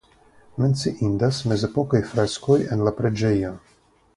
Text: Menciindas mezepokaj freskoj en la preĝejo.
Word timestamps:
Menciindas 0.61 1.41
mezepokaj 1.51 2.01
freskoj 2.15 2.59
en 2.77 2.85
la 2.89 2.95
preĝejo. 3.03 3.53